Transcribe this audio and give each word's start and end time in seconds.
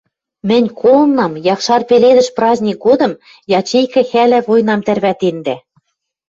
Мӹнь 0.47 0.67
колынам, 0.81 1.33
Якшар 1.53 1.81
пеледӹш 1.89 2.27
праздник 2.37 2.77
годым 2.85 3.13
ячейка 3.59 4.01
хӓлӓ 4.11 4.39
войнам 4.47 4.81
тӓрвӓтендӓ. 4.87 5.55